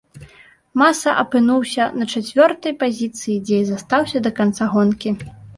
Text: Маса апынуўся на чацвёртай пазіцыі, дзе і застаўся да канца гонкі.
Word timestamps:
Маса 0.81 1.13
апынуўся 1.23 1.83
на 1.99 2.05
чацвёртай 2.15 2.73
пазіцыі, 2.85 3.37
дзе 3.51 3.57
і 3.65 3.69
застаўся 3.71 4.17
да 4.27 4.35
канца 4.41 4.63
гонкі. 4.77 5.09